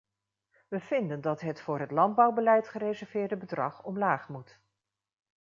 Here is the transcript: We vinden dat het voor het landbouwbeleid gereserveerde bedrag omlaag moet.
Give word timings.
We 0.67 0.79
vinden 0.79 1.21
dat 1.21 1.41
het 1.41 1.61
voor 1.61 1.79
het 1.79 1.91
landbouwbeleid 1.91 2.67
gereserveerde 2.67 3.37
bedrag 3.37 3.83
omlaag 3.83 4.29
moet. 4.29 4.59